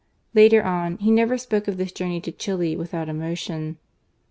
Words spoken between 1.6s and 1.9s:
of thi$.